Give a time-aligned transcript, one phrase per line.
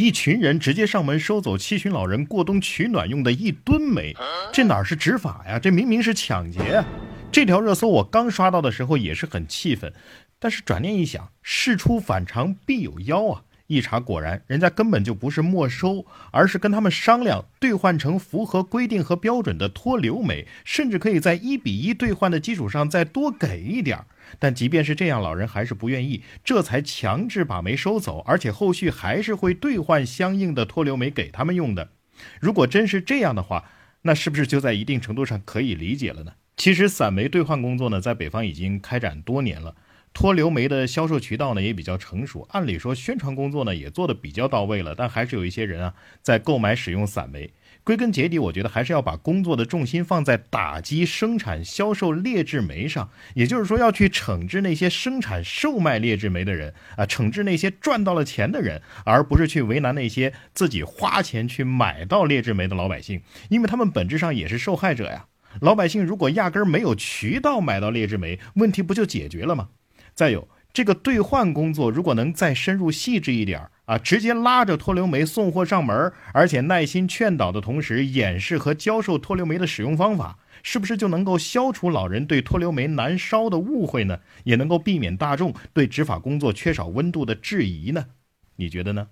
[0.00, 4.16] 一群人直接上门收走七旬老人过冬取暖用的一吨煤，
[4.50, 5.58] 这哪是执法呀？
[5.58, 6.84] 这明明是抢劫啊！
[7.30, 9.92] 这条热搜我刚刷到的时候也是很气愤，
[10.38, 13.42] 但是转念一想，事出反常必有妖啊！
[13.70, 24.06] 一查果然，人家根本就不是没收，而是跟他们商量兑换成符合规定和标准的脱硫煤，甚至可以在一比一兑换的基础上再多给一点儿。
[24.40, 31.90] 但即便是这样，老人还是不愿意，这才强制把煤收走，而且后续还是会兑换相应的脱硫煤给他们用的。
[32.40, 33.70] 如果真是这样的话，
[34.02, 36.32] 那是不是就在一定程度上可以理解了呢？
[36.56, 39.76] 其实散煤兑换工作呢，在北方已经开展多年了。
[40.12, 47.52] 脱硫煤的销售渠道呢也比较成熟，按理说宣传工作呢也做的比较到位了，但还是有一些人啊在购买使用散煤。
[47.82, 65.24] 归根结底，我觉得还是要把工作的重心放在打击生产销售劣质煤上，也就是说要去惩治那些生产售卖劣质煤的人啊，惩治那些赚到了钱的人，而不是去为难那些自己花钱去买到劣质煤的老百姓，因为他们本质上也是受害者呀。
[65.60, 69.70] 老百姓如果压根儿没有渠道买到劣质煤，问题不就解决了吗？
[70.14, 84.20] 再有这个兑换工作，如果能再深入细致一点啊，直接拉着脱硫酶送货上门，而且耐心劝导的同时，演示和教授脱硫酶的使用方法，是不是就能够消除老人对脱硫酶难烧的误会呢？
[84.44, 88.06] 也能够避免大众对执法工作缺少温度的质疑呢？
[88.56, 89.08] 你觉得呢？